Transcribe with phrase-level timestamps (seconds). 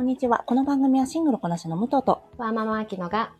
[0.00, 0.44] こんにちは。
[0.46, 3.32] この番組はシングルこなしの武藤と、ワーママアキノが、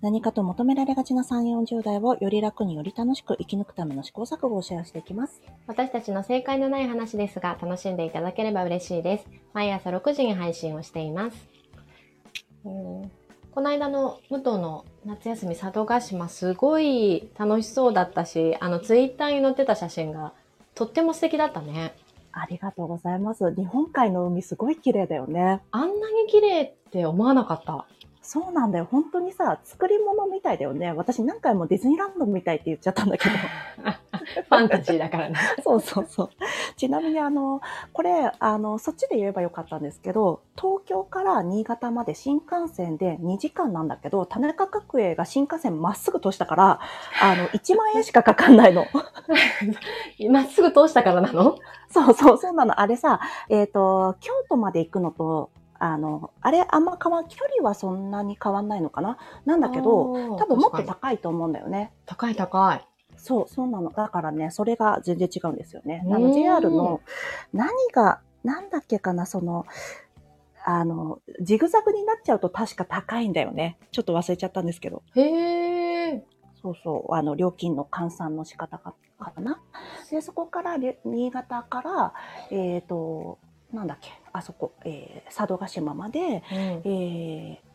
[0.00, 5.40] 何かと求められがちな3、40代をより楽により楽しく生き抜くための試行錯誤をシェアしていきます。
[5.68, 9.26] 私たちの正解のない話ですが、楽しんでいただければ嬉しいです。
[9.52, 11.48] 毎朝6時に配信をしています。
[12.64, 13.10] うん
[13.52, 20.32] この間の武藤の夏休み佐渡島すごい楽しそうだったし、あのツイッターに載ってた写真が
[20.74, 21.94] とっても素敵だったね。
[22.32, 23.54] ありがとうございます。
[23.54, 25.60] 日本海の海すごい綺麗だよね。
[25.70, 27.86] あんなに綺麗って思わなかった。
[28.22, 28.88] そうなんだよ。
[28.90, 30.92] 本当にさ、作り物みたいだよね。
[30.92, 33.34] 私何回もディズニーランドみたいって言っちゃったんだけど。
[34.48, 35.36] ファンタジーだからね。
[35.62, 36.30] そうそうそう。
[36.76, 37.60] ちなみにあの、
[37.92, 46.80] これ、あの、そっちで言えばよかったんですけど、東京から新潟まで新幹線で2時間なんだけど、田中角栄が新幹線まっすぐ通したから、
[47.22, 48.86] あの、1万円しかかかんないの。
[50.30, 51.56] まっすぐ通したからなの？
[51.88, 52.80] そうそう、そうなの。
[52.80, 59.16] あれさ、えっ、と、京都まで行くのと、あの、あれ、あんま変わん、距離はそんなに変わんないのかな？
[59.46, 61.92] なんだけど、多分もっと高いと思うんだよね。
[62.06, 62.86] 高い高い。
[63.20, 63.90] そう、そうなの。
[63.90, 66.02] だからね、それが全然違うんですよね。
[66.06, 67.00] うんあの、JR の、
[67.52, 69.66] 何が、なんだっけかな、その、
[70.64, 73.78] あの、ジグザグになっちゃうと確か高いんだよね。
[73.92, 75.02] ちょっと忘れちゃったんですけど。
[75.14, 76.24] へえ。
[76.62, 79.60] そうそう、あの、料金の換算の仕方かかな。
[80.10, 82.14] で、そこから、り新潟から、
[82.50, 83.38] えっ、と、
[83.72, 86.36] なんだっけ、あそこ、えー佐渡島まで、うん
[86.84, 87.70] えー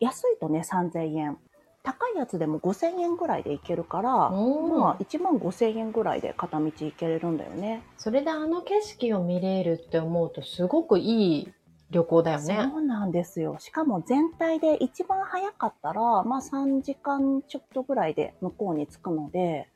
[0.00, 1.38] 安いとね、3000円。
[1.82, 7.82] 高いやつでも5000円ぐらいで行けるから、うんまあ、1万5000円ぐらいで片道行けれるんだよね。
[7.96, 11.52] それであの景色を見れるって思うとすごくいい
[11.90, 12.68] 旅行だよね。
[12.70, 13.56] そうなんですよ。
[13.58, 19.68] しかも全体で一番早かったら、まあ3時間ちょっとぐらいで向こうに着くので、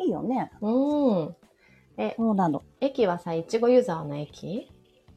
[0.00, 0.52] いいよね。
[0.60, 1.36] うん。
[1.96, 2.62] え、そうなの。
[2.80, 4.70] 駅はさ、いちご湯沢の駅？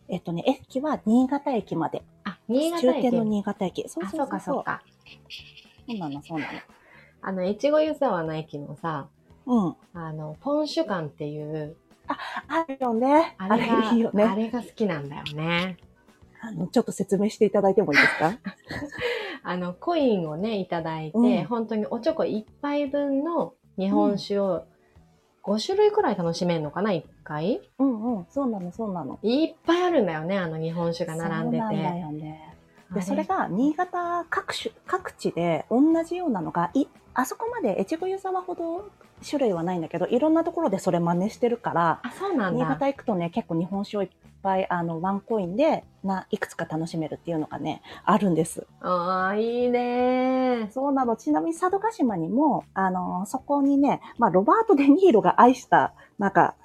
[0.07, 2.03] えっとね、駅は新潟駅まで。
[2.23, 3.01] あ、新潟駅。
[3.01, 3.87] 終点の新潟駅。
[3.87, 4.81] そうあ、そうそうそうかそうか。
[5.87, 6.47] そうなの、そうな
[7.21, 9.07] あの、いちご湯沢の駅のさ、
[9.45, 9.67] の。
[9.67, 9.75] うん。
[9.99, 11.75] あの、ポンシュ館っていう、
[12.47, 13.35] あるよね。
[13.37, 14.23] あれあれが、いいよね。
[14.23, 15.77] あれが好きなんだよね。
[16.41, 18.37] あの、ちょっと説明していただいてもいいですか？
[19.43, 24.65] あの、コインをね、いただいて、うん本当におちょこ一杯分の日本酒を
[25.43, 27.61] 5種類くらい楽しめるのかな、一回？
[27.79, 28.25] うんうん。
[28.29, 29.19] そうなの、そうなの。
[29.23, 31.63] いっぱいあるんだよね、あの日本酒が並んでて。
[31.63, 32.54] そうなんだよね。
[32.93, 38.89] で、それが新潟各種、各地で同じようなのが、い、あそこまで越後湯沢ほど
[39.27, 42.69] 種類はないんだけど、いろんなところでそれ真似してるから、あ、そうなん新だ。
[42.69, 44.09] 潟行くとね、結構日本酒をいっ
[44.43, 48.67] ぱい、あの、ワンコインで、な、いくつか楽しめるっていうのがね、あるんです。
[48.81, 51.15] ああ、いいねそうなの。
[51.15, 56.55] ちなみに佐渡島にも、あの、そこにね、まあ、ロバート・デ・ニーロが愛した、なんか、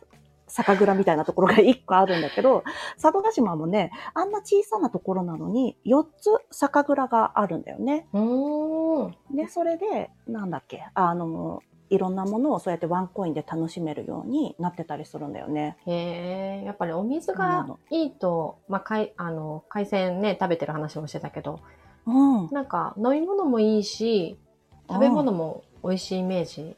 [0.51, 2.65] 酒蔵みたいなところが一個あるんだけど、
[3.01, 8.07] 佐渡島もね、あんな小さなところなのに、4つ酒蔵があるんだよね。
[9.31, 15.77] で、それで、なんだっけ、あの、いろんなものをそうやってワンコインで楽しめるようになってたりするんだよね。
[15.87, 21.61] へえ、やっぱりお水がのいいと、まあ、かい、あの、海鮮ね、食べてる話もしてたけど、
[22.07, 22.49] うん。
[22.53, 24.39] なんか飲み物もいいし、
[24.89, 26.77] 食べ物も美味しいイメージ。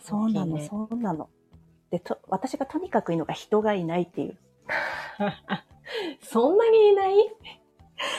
[0.00, 1.28] そうなの、そうなの。
[1.94, 4.36] でと、私がとにかくいいのが人がいないっていう。
[6.22, 7.14] そんなにいない？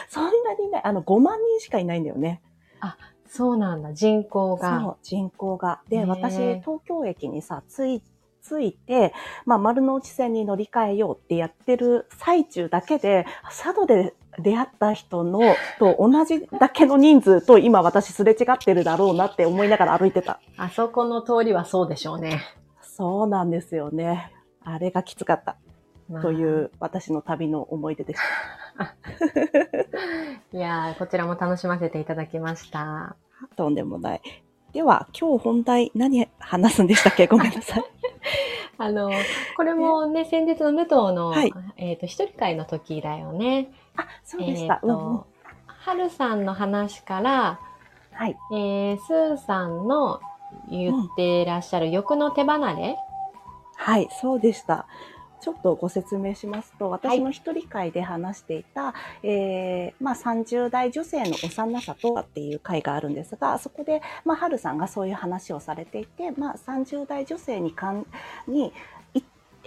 [0.07, 0.81] そんなにいない。
[0.85, 2.41] あの、5万人しかいないんだよね。
[3.27, 4.79] そうなんだ、人口が。
[4.79, 5.81] そう、人口が。
[5.89, 8.01] で、私、東京駅にさ、つい、
[8.41, 9.13] ついて、
[9.45, 15.41] まあ、丸の内線に乗り換えようってやってる最中だけで、佐渡で出会った人の、
[15.79, 20.39] と同じだけの人数と今私すれ違ってるだろうなって思いながら歩いてた。
[20.55, 22.41] あそこの通りはそうでしょうね。
[22.95, 24.31] そうなんですよね。
[24.63, 25.57] あれがきつかった。
[26.09, 28.19] まあという私の旅の思い出でし
[28.77, 28.95] た。
[30.57, 33.17] いやー、こちらも楽しませていただきました。
[33.57, 34.21] とんでもない。
[34.71, 37.27] では、今日本題何話すんでしたっけ？
[37.27, 37.83] ごめんなさい。
[38.77, 39.11] あの、
[39.57, 43.73] これもね、先日の武藤の、はいえっ、と、一人会の時だよね。
[43.97, 44.79] あ、そうでした。
[44.81, 45.25] えーうん
[45.67, 47.59] はるさんの話から、
[48.11, 48.35] はい。
[48.51, 50.19] えー、スーさんの
[50.69, 52.97] 言ってらっしゃる欲の手離れ、
[53.75, 54.87] はい、そうでした。
[55.41, 68.07] ちょっとご説明しますと、私の一人会で話していた、えーまあ、30代女性の幼さとはっていう会があるんですが、そこで、まあ、春さんがそういう話をされていて、まあ、30代女性にかん
[68.47, 68.73] に一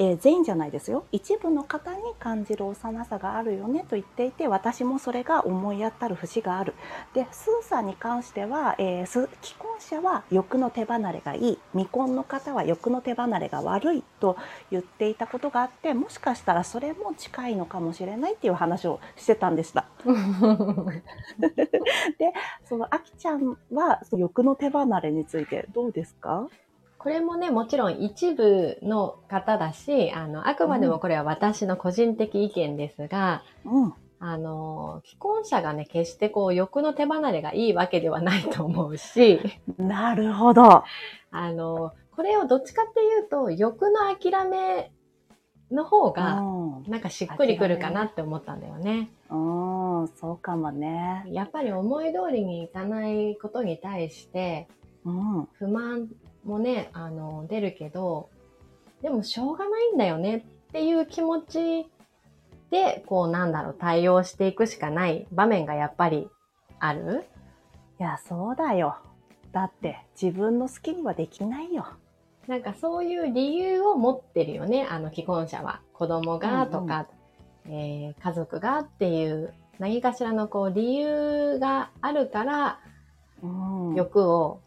[0.01, 1.05] えー全員じゃないですよ。
[1.13, 6.75] 一部の方に感じる幼さがあるよねと言っていて、私もそれが思い当たる節がある。
[7.15, 14.37] で、スーさんに関しては、えーす既婚者は欲の手離れがいい、未婚の方は欲の手離れが悪いと
[14.71, 19.87] 言っていたことがあって、もしかしたらそれも近いのかもしれないっていう話をしてたんでした。
[22.65, 26.49] そのあきちゃんはその欲の手離れについてどうですか？
[26.99, 33.95] これもね、もちろん一部の方だし、あの、あくまでもこれは私の個人的意見ですが、うん。
[34.21, 39.41] あの、既婚者がね、決してこう、欲の手離れがいいわけではないと思うし、
[39.79, 40.83] なるほど。
[41.31, 44.91] あの、これをどっちかっていうと、欲の諦め
[45.71, 46.45] の方が、う
[46.81, 49.11] んなんかしっくりくるかなって思ったんだよね。
[49.31, 49.35] う
[50.05, 51.25] ん、そうかもね。
[51.29, 54.69] やっぱり思い通りにいかないことに対して、
[55.05, 55.49] うん。
[55.53, 56.09] 不満
[56.49, 58.31] もね、あの、出るけど、
[59.03, 60.43] でもしょうがないんだよねっ
[60.73, 61.87] ていう気持ち
[62.71, 66.29] で、こうなんだろう、対応していくしかない場面がやっぱり
[66.81, 67.27] ある？
[68.01, 68.97] いや、そうだよ。
[69.53, 71.87] だって自分の好きにはできないよ。
[72.47, 75.81] なんかそういう理由を持ってるよね、あの既婚者は。
[75.93, 77.07] 子供がとか、
[77.67, 82.81] えー家族がっていう何かしらのこう理由があるから、
[83.43, 83.95] うん。
[83.95, 84.61] 欲を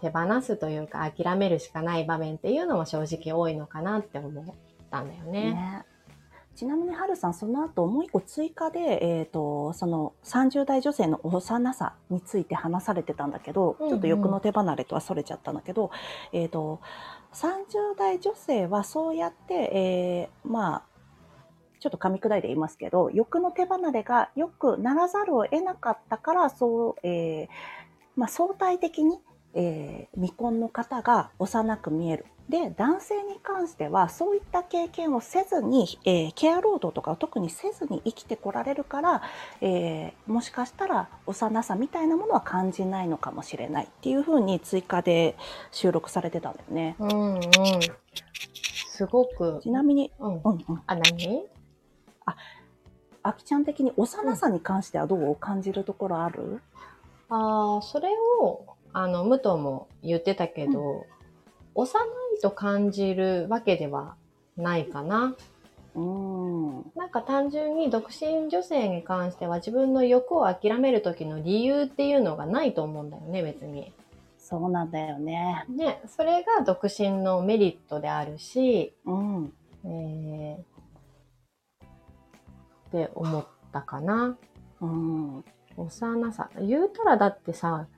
[0.00, 4.54] 手放すというか諦めるしかない場面っていうのも正直多いのかなって思っ
[4.90, 5.52] たんだよね。
[5.52, 5.84] ね。
[6.56, 15.90] ちなみに、はるさん、その後、もう一個追加で、えっ、と、その30代女性の幼さについて話されてたんだけど、うんうんちょっと欲の手離れとはそれちゃったんだけど、
[16.32, 16.80] えっ、と、
[17.34, 20.82] 30代女性はそうやって、えーまあ、
[21.78, 27.48] ちょっと噛み砕いて言いますけど、欲の手離れが良くならざるを得なかったから、そう、えー
[28.16, 29.20] まあ、相対的に、
[29.56, 32.26] えー未婚の方が幼く見える。
[32.48, 39.22] で、男性に関しては、そういった経験をせずに、えーケア労働とかを特にせずに生きてこられるから、
[39.60, 45.36] えーもしかしたら幼さみたいなものは感じないのかもしれないっていうふうに追加で
[45.72, 46.94] 収録されてたんだよね。
[47.00, 47.42] うんうん。
[48.88, 49.60] すごく。
[49.62, 50.34] ちなみに、うん。
[50.36, 50.82] うんうん。
[50.86, 51.46] あ、何？
[53.22, 56.60] あきちゃん的に幼さに関してはどう感じるところある？
[57.28, 58.10] ああ、それ
[58.40, 61.04] を、あの、武藤も言ってたけど、
[61.74, 62.00] 幼
[62.38, 64.16] いと感じるわけでは
[64.56, 65.36] ないかな。
[65.94, 66.92] うん。
[66.94, 73.92] なんか単純に独身女性に関しては自分の欲を諦める時の理由っていうのがないと思うんだよね、別に。
[74.38, 75.66] そうなんだよね。
[75.68, 79.52] ね、それが独身のメリットであるし、うん。
[79.84, 81.86] えー、っ
[82.92, 84.38] て思ったかな。
[84.80, 85.44] うん。
[85.76, 86.48] 幼さ。
[86.62, 87.88] 言うたらだってさ、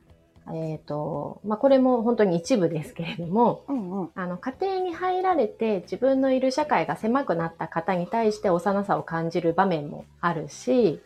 [0.53, 4.11] えっ、と、まあ、これも本当に一部ですけれども、うんうん。
[4.15, 11.01] あの、家庭に入られて自分のいる社会が狭くなった方に対して幼さを感じる場面もあるし、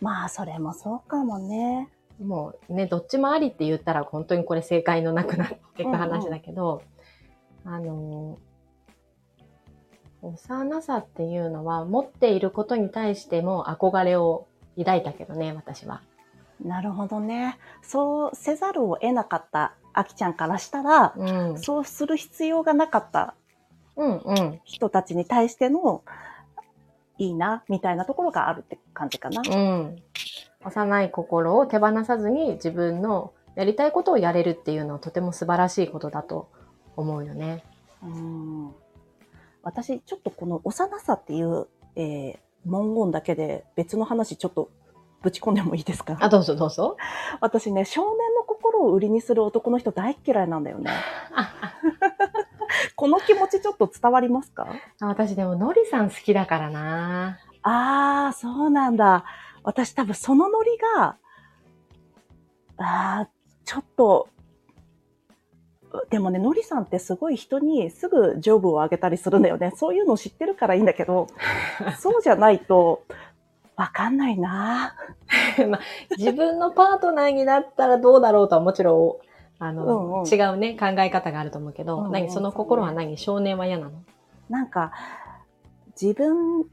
[0.00, 1.88] まあ、それもそうかもね。
[2.20, 6.82] もうね、どっちもありって言ったら本当にこれ正解のなくなっていく話だけど、
[7.64, 8.38] あの、
[10.22, 14.46] 幼さっていうのは持っていることに対しても憧れを
[14.78, 16.02] 抱いたけどね、私は。
[16.64, 17.58] なるほどね。
[17.82, 21.58] そうせざるを得なかったあきちゃんからしたら、うん。
[21.58, 23.34] そうする必要がなかった。
[24.64, 26.02] 人たちに対しての、
[27.18, 29.42] いいな、みたいなところがあるって感じかな。
[29.46, 30.02] うん。
[30.64, 36.48] 幼い心を手放さずに自分のやりたいことをやれるっていうのはとても素晴らしいことだと
[36.96, 37.64] 思うよね。
[38.02, 38.74] うん
[39.64, 41.66] 私、ちょっとこの幼さっていう、
[41.96, 44.70] えー文言だけで別の話ちょっと
[45.22, 46.16] ぶち込んでもいいですか？
[46.20, 46.96] あ、どうぞどうぞ。
[47.40, 50.90] 私ね、少年の心を売りにする男の人大っ嫌いなんだよね。
[52.96, 54.66] この気持ちちょっと伝わりますか？
[55.00, 57.38] あ私でものりさん好きだからな。
[57.62, 59.24] ああ、そうなんだ。
[59.62, 61.16] 私多分そのノリが、
[62.78, 63.28] ああ、
[63.64, 64.28] ちょっと、
[66.10, 69.72] でもね、のりさんってすごい人にすぐジョブをあげたりするんだよね。
[69.76, 71.28] そういうのを知ってるからいいんだけど、
[72.00, 73.04] そうじゃないと、
[73.76, 74.94] わかんないな。
[75.68, 75.80] まあ、
[76.16, 79.20] 自分のパートナーになったらどうだろうとはもちろ
[79.60, 80.28] ん、あの、うんうん。
[80.28, 82.12] 違うね、考え方があると思うけど、うんうん。
[82.12, 83.92] 何その心は何少年は嫌なの？
[84.48, 84.92] なんか、
[86.00, 86.66] 自分、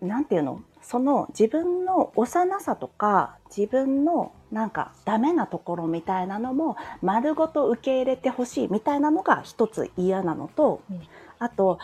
[0.00, 0.60] なんていうの？
[0.80, 11.02] その自分の幼さとか、自分のなんかダメなところみたいなのも丸ごと受け入れてほしいみたいなのが一つ嫌なのと、うん。
[11.40, 11.78] あと、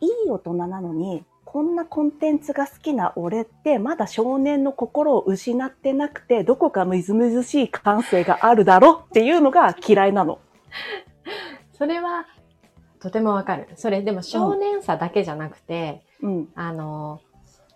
[0.00, 10.38] いい大人なのに、こんなコンテンツが好きな俺ってまだ少年の心を失ってなくてどこかみずみずしい感性があるだろっていうのが嫌いなの。
[11.74, 12.26] それは、
[13.00, 13.66] とてもわかる。
[13.74, 16.48] それ、でも少年さだけじゃなくて、うん。
[16.54, 17.20] あの、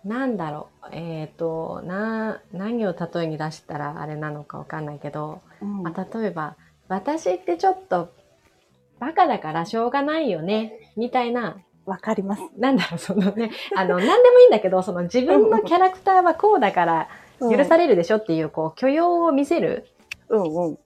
[0.05, 6.55] なんだろう、えっ、と、な、何を例えに出したらあれなのかわかんないけど、うんまあ、例えば、
[6.87, 8.13] 私ってちょっと、
[8.99, 12.41] バカだからしょうがないよね、みたいな、わかります。
[12.57, 17.07] なんだろう、そのね、 あの、なんでもいいんだけど、その自分のキャラクターはこうだから
[17.39, 19.87] 許されるでしょっていう、こう、許容を見せる
[20.29, 20.79] うんうん。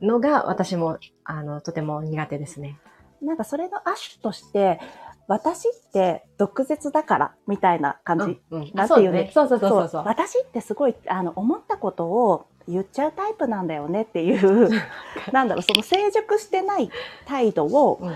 [0.00, 2.78] のが私も、あの、とても苦手ですね。
[3.22, 4.80] なんかそれの亜種として、
[5.26, 8.24] 私って毒舌だから、みたいな感じ。
[8.50, 8.70] うんうん。
[8.74, 10.02] なんていうねそうそうそうそうそう。
[10.04, 14.70] 私ってすごい、あの、思ったことを言っちゃうタイプなんだよねっていう、
[15.32, 16.90] なんだろう、その成熟してない
[17.26, 18.14] 態度を、うん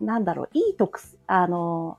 [0.00, 1.98] なんだろう、いい特、あの、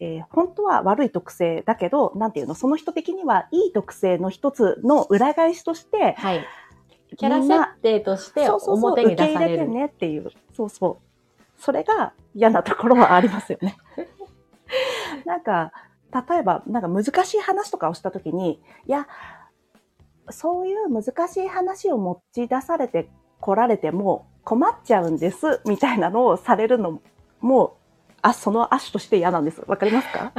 [0.00, 6.44] えー本当は悪い特性だけど、なんていうの、その人的にはいい特性の一つの裏返しとして、はい。
[7.16, 9.68] キャラ設定としてそうそうそう表に出され受け入れてる。
[9.68, 10.30] ねっていう。
[10.54, 11.60] そうそう。
[11.60, 13.76] それが嫌なところはありますよね。
[15.24, 15.72] なんか、
[16.28, 19.06] 例えば、なんか難しい話とかをしたときに、いや、
[20.30, 23.08] そういう難しい話を持ち出されて
[23.40, 27.00] 来られても困っちゃうんです、みたいなのをされるの
[27.42, 27.76] も、
[28.22, 29.62] あ、その亜種として嫌なんです。
[29.66, 30.32] わかりますか？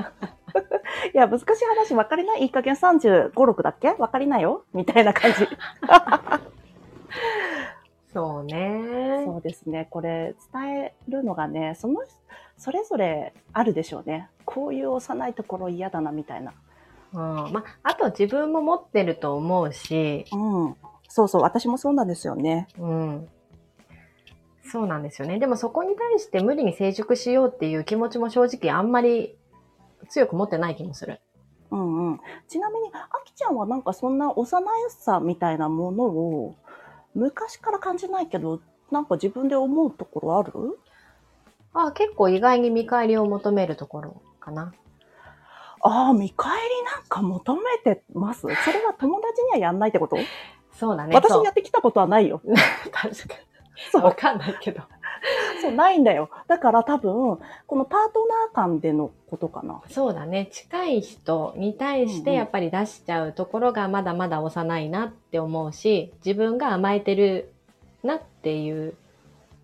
[1.14, 3.92] いや、難しい話分かりないいい加減35、6だっけ？
[3.92, 4.64] 分かりないよ？
[4.74, 5.48] みたいな感じ。
[8.14, 9.24] そうね。
[9.26, 9.88] そうですね。
[9.90, 12.02] これ伝えるのがね、その、
[12.58, 14.30] それぞれあるでしょうね。
[14.46, 16.54] こういう幼いところ嫌だな、みたいな。
[17.14, 17.20] うん。
[17.54, 20.76] まあ、あと自分も持ってると思うし、うん。
[21.08, 22.68] そうそう、私もそうなんですよね。
[22.78, 23.28] うん。
[24.63, 25.39] そうなんですよね。
[25.39, 29.38] でもそこに対して無理に成熟しようっていう気持ちも正直あんまり
[30.10, 31.20] 強く持ってない気もする。
[31.72, 32.20] うんうん。
[32.48, 36.55] ちなみに、あきちゃんはなんかそんな幼さみたいなものを
[37.13, 40.51] 昔から感じないけど、なんか自分で思うところある？
[41.74, 44.74] あ結構意外に見返りを求めるところかな。
[45.82, 48.41] ああ、見返りなんか求めてます？
[48.41, 48.55] それ
[48.86, 50.17] は友達にはやんないってこと、
[50.77, 51.15] そうだね。
[51.15, 52.41] 私やってきたことはないよ。
[52.93, 53.53] 確かに。
[53.92, 54.82] そう、わかんないけど。
[55.62, 56.30] そう、ないんだよ。
[56.48, 59.82] だから多分、このパートナー間でのことかな。
[59.89, 60.50] そうだね。
[60.51, 67.53] 近い人に対しうんうんてやっぱり出しちゃうところがまだまだ幼いなって思うし、自分が甘えてる
[68.03, 68.96] なっていう、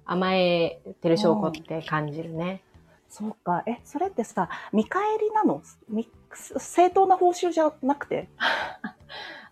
[0.05, 2.61] 甘えてる証拠って感じるね。
[3.09, 3.63] そうか。
[3.67, 5.61] え、それってさ、見返りなの？
[5.89, 6.07] み
[6.57, 8.29] 正当な報酬じゃなくて、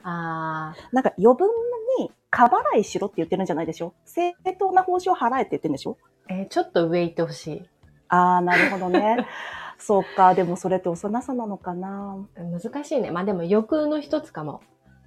[0.09, 1.49] あなんか余分
[1.99, 3.93] に過払いしろって言ってるんじゃないでしょ？
[4.05, 5.97] 正当な報酬を払えって言ってるんでしょ？
[6.29, 7.63] ー、えーちょっと上行ってほしい。
[8.09, 9.27] ああ、なるほどね。
[9.79, 10.33] そうか。
[10.33, 12.17] でもそれって幼さなのかな。
[12.35, 13.11] 難しいね。
[13.11, 14.61] まあでも欲の一つかも。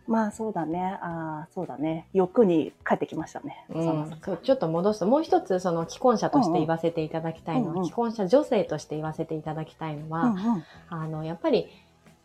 [0.06, 0.98] まあそうだね。
[1.02, 2.08] ああ、そうだね。
[2.12, 3.64] 欲に帰ってきましたね。
[3.70, 10.64] うん、そうちょっと戻すと、もう一つその既婚者として言わせていただきたいのは、うんうん既婚者女性として言わせていただきたいのは、うんうん。
[10.88, 11.68] あの、やっぱり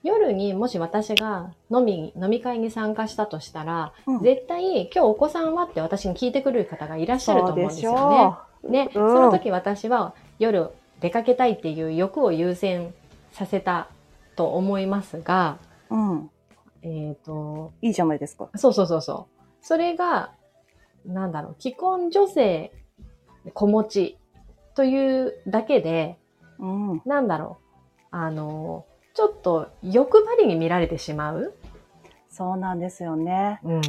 [0.05, 8.69] 夜にもし私が飲み、飲み会に参加したとしたら、うん絶対今日お子さんはって私に聞いてくる方がいらっしゃると思うんですよね。
[8.69, 10.69] でね、うんその時私は夜
[11.01, 12.93] 出かけたいっていう欲を優先
[13.31, 13.89] させた
[14.35, 15.57] と思いますが。
[15.89, 16.29] うん。
[16.83, 18.49] えっ、と、いいじゃないですか。
[18.55, 19.45] そうそうそうそう。
[19.61, 20.33] それが、
[21.03, 22.71] なんだろう、既婚女性
[23.55, 24.17] 子持ち
[24.75, 26.19] というだけで、
[26.59, 27.01] うん。
[27.05, 31.55] なんだろう、あの、ちょっと欲張りに見られてしまう？
[32.29, 33.59] そうなんですよね。
[33.63, 33.81] うん。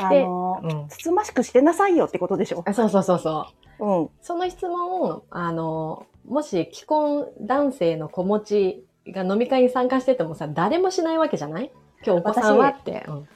[0.00, 0.88] あの、うん。
[0.88, 2.62] つつましくしてなさいよってことでしょ？
[2.66, 3.46] あそうそうそうそ
[3.78, 3.86] う。
[3.86, 4.10] うん。
[4.20, 11.70] その質問を、あの、もし既婚男性の子持ちが飲み会に参加しててもさ、誰もしないわけじゃない？
[12.04, 13.04] 今日お子さんはって。
[13.08, 13.28] うん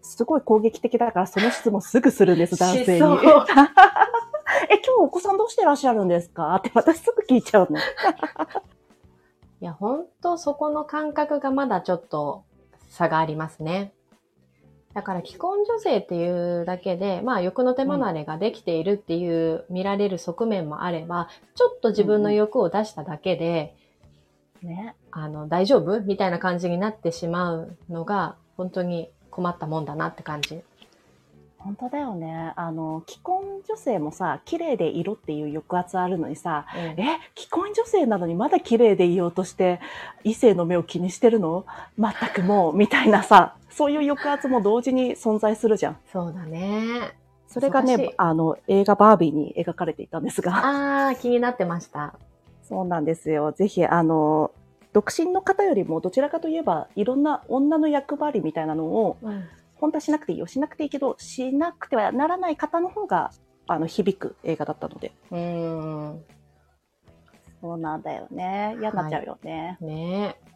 [0.00, 2.96] すごい攻撃的だから、その質問すぐするんです、 男性に。
[2.98, 3.20] え、今日
[5.00, 6.54] お子さんどうしてらっしゃるんですか？
[6.54, 7.78] って私すぐ聞いちゃうの。
[9.60, 12.44] いや、本当そこの感覚がまだちょっと
[12.88, 13.92] 差がありますね。
[14.94, 23.76] だから既婚女性っていうだけで、まあ欲の手離れができているっていう見られる側面もあれば、ちょっと自分の欲を出しただけで、
[24.62, 24.96] ね。
[25.10, 26.00] あの、大丈夫？
[26.00, 30.62] みたいな感じになってしまうのが、本当に困ったもんだなって感じ。
[31.68, 32.54] 本当だよね。
[32.56, 39.78] あの、既婚女性もさ、綺麗で色っていう抑圧あるのにさ、うんえ、既婚女性なのにまだ綺麗でいようとして、
[40.24, 41.66] 異性の目を気にしてるの？
[41.98, 45.98] 全くもう、 みたいなさ、そういう抑圧も同時に存在するじゃん。
[46.10, 47.12] そうだね。
[47.48, 51.08] それがね、あの、映画バービーに描かれていたんですが。
[51.08, 52.14] あー、気になってました。
[52.62, 53.52] そうなんですよ。
[53.52, 54.52] ぜひ、あの、
[54.94, 59.44] 独身の方よりもどちらかといえば、いろんな女の役割みたいなのを、うん。
[59.80, 60.46] 本当はしなくていいよ。
[60.46, 63.30] しなくていいけど、しなくてはならない方の方が、
[63.66, 65.12] あの、響く映画だったので。
[65.30, 66.24] うーん。
[67.60, 68.76] そうなんだよね。
[68.80, 69.78] 嫌になっちゃうよね。
[69.80, 70.48] ねえ。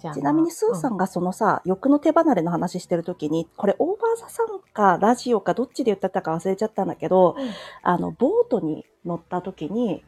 [0.00, 7.50] じゃあちなみにスーさんがそのさ、欲の手離れの話してるときに、これオーバーザさんかラジオかどっちで言ってたか忘れちゃったんだけど、うん
[7.82, 10.04] あの、ボートに乗ったときに、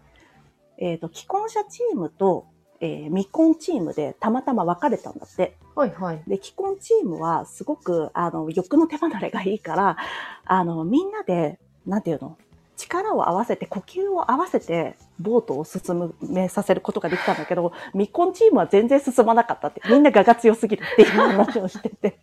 [0.79, 2.47] えっ、と、既婚者チームと、
[2.81, 5.57] えー未婚チームでたまたま分かれたんだって。
[5.75, 6.23] はいはい。
[6.27, 9.97] で、既婚チームはすごく、あの、欲の手離れがいいから、
[10.45, 12.37] あの、みんなで、なんていうの？
[12.77, 22.19] 力を合わせて、呼吸を合わせて、ボートを進めさせることができたんだけど、未婚チームは全然進まなかったって、みんな我が強すぎるっていう話をしてて。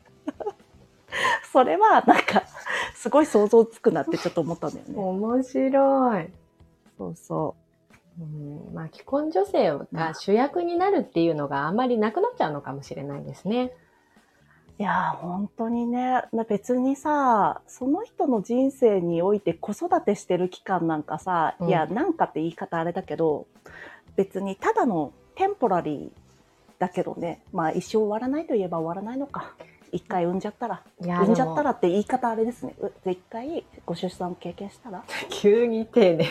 [1.51, 2.43] それは、なんか、
[2.95, 4.93] すごい想像つくなってちょっと思ったんだよね。
[4.95, 6.29] 面白い。
[6.97, 7.55] そうそ
[8.21, 13.73] うん、まあ、既婚女性が主役になるっていうのがあんまりなくなっちゃうのかもしれないですね。
[14.77, 14.81] う。
[14.81, 23.47] いやー、本当にね、な別にさ、その人の人生において子育てしてる期間なんかさ、うんいや、なんかって言い方あれだけど、
[24.15, 26.21] 別にただのテンポラリー
[26.79, 29.53] だけどね、まあ一生終わらないといえば終わらないのか。
[29.91, 30.81] 一回産んじゃったら。
[30.99, 32.75] 産んじゃったらって言い方あれですね。
[32.79, 35.03] う一回ご出産経験したら？
[35.29, 36.25] 急に丁寧。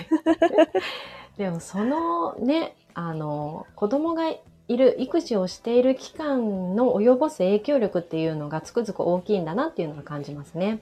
[1.41, 10.81] でもそのね、あの、子供がいる、育児をしている期間の及ぼす影響力っていうのがつくづく大きいんだなっていうのは感じますね。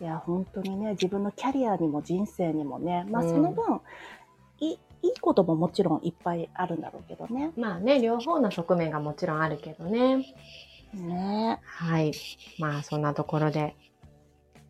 [0.00, 3.80] いや、本当にね、自分のキャリアにも人生にもね、まあうんその分、
[4.58, 7.52] いい、いいことももちろんいっぱいあるんだろうけどね。
[7.56, 10.34] まあね、両方の側面がもちろんあるけどね。
[10.92, 12.10] ねはい。
[12.58, 13.76] まあそんなところで、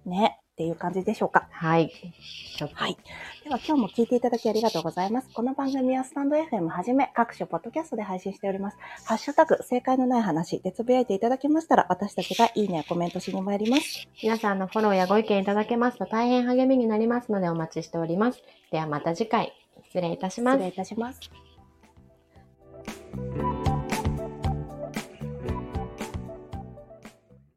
[0.05, 1.49] ねっていう感じでしょうか。
[1.51, 1.91] はい。
[2.75, 2.99] はい。
[3.45, 5.31] では今日も聞いていただきありがとうございます。
[5.33, 8.77] この番組はスタンド FM はじめ各種ポッドキャストで配信しております。
[9.07, 14.07] ハッシュタグ、正解のない話でつぶやいていただけましたら、私たちがいいねやコメントしに参ります。
[14.23, 18.43] 皆さんのフォローやご意見いただけますと大変励みになりますのでお待ちしております。
[18.71, 19.55] ではまた次回、
[19.87, 20.69] 失礼いたします失礼。
[20.69, 21.21] いたします。